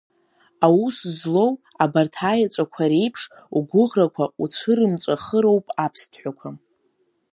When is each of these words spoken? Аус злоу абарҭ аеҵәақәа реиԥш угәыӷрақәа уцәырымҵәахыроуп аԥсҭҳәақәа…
Аус 0.65 0.97
злоу 1.19 1.51
абарҭ 1.83 2.13
аеҵәақәа 2.31 2.83
реиԥш 2.91 3.21
угәыӷрақәа 3.57 4.25
уцәырымҵәахыроуп 4.43 5.65
аԥсҭҳәақәа… 5.85 6.49